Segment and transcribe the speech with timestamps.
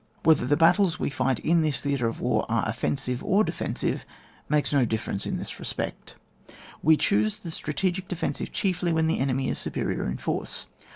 [0.23, 4.03] Whether the battles we fight in this theatre of war are offensive or defensive,
[4.49, 6.15] makes no difference in this respect.
[6.47, 10.65] 2 We choose the strategic defensive chiefly when the enemy is superior in force.